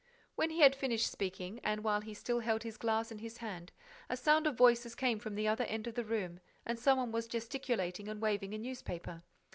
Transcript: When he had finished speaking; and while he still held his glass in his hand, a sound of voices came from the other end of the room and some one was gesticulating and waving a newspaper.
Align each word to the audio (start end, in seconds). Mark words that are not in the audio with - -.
When 0.33 0.49
he 0.49 0.61
had 0.61 0.73
finished 0.75 1.11
speaking; 1.11 1.59
and 1.63 1.83
while 1.83 2.01
he 2.01 2.15
still 2.15 2.39
held 2.39 2.63
his 2.63 2.75
glass 2.75 3.11
in 3.11 3.19
his 3.19 3.37
hand, 3.37 3.71
a 4.09 4.17
sound 4.17 4.47
of 4.47 4.57
voices 4.57 4.95
came 4.95 5.19
from 5.19 5.35
the 5.35 5.47
other 5.47 5.65
end 5.65 5.85
of 5.85 5.93
the 5.93 6.03
room 6.03 6.39
and 6.65 6.79
some 6.79 6.97
one 6.97 7.11
was 7.11 7.27
gesticulating 7.27 8.07
and 8.07 8.19
waving 8.19 8.55
a 8.55 8.57
newspaper. 8.57 9.21